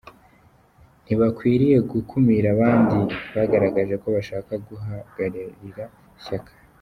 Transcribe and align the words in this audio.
Ntibakwiriye 1.03 1.77
gukumira 1.91 2.47
abandi 2.55 2.99
bagaragaje 3.35 3.95
ko 4.01 4.07
bashaka 4.15 4.51
guhagararira 4.67 5.85
ishyaka. 6.19 6.49